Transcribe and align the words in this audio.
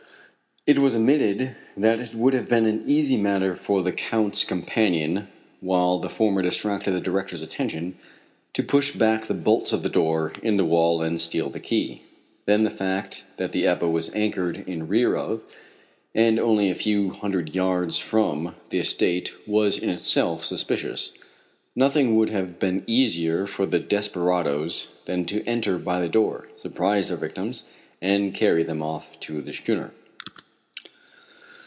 It 0.67 0.77
was 0.77 0.93
admitted 0.93 1.55
that 1.75 1.99
it 1.99 2.13
would 2.13 2.35
have 2.35 2.47
been 2.47 2.67
an 2.67 2.83
easy 2.85 3.17
matter 3.17 3.55
for 3.55 3.81
the 3.81 3.91
Count's 3.91 4.43
companion, 4.43 5.27
while 5.59 5.97
the 5.97 6.07
former 6.07 6.43
distracted 6.43 6.91
the 6.91 7.01
director's 7.01 7.41
attention, 7.41 7.97
to 8.53 8.61
push 8.61 8.91
back 8.91 9.25
the 9.25 9.33
bolts 9.33 9.73
of 9.73 9.81
the 9.81 9.89
door 9.89 10.33
in 10.43 10.57
the 10.57 10.63
wall 10.63 11.01
and 11.01 11.19
steal 11.19 11.49
the 11.49 11.59
key. 11.59 12.03
Then 12.45 12.63
the 12.63 12.69
fact 12.69 13.23
that 13.37 13.53
the 13.53 13.65
Ebba 13.65 13.89
was 13.89 14.13
anchored 14.13 14.63
in 14.69 14.87
rear 14.87 15.15
of, 15.15 15.41
and 16.13 16.37
only 16.39 16.69
a 16.69 16.75
few 16.75 17.09
hundred 17.09 17.55
yards 17.55 17.97
from, 17.97 18.55
the 18.69 18.77
estate, 18.77 19.31
was 19.47 19.79
in 19.79 19.89
itself 19.89 20.45
suspicious. 20.45 21.11
Nothing 21.75 22.15
would 22.17 22.29
have 22.29 22.59
been 22.59 22.83
easier 22.85 23.47
for 23.47 23.65
the 23.65 23.79
desperadoes 23.79 24.89
than 25.05 25.25
to 25.25 25.43
enter 25.45 25.79
by 25.79 25.99
the 25.99 26.07
door, 26.07 26.49
surprise 26.55 27.07
their 27.07 27.17
victims, 27.17 27.63
and 27.99 28.35
carry 28.35 28.61
them 28.61 28.83
off 28.83 29.19
to 29.21 29.41
the 29.41 29.53
schooner. 29.53 29.91